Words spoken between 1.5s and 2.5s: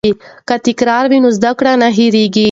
کړه نه هېریږي.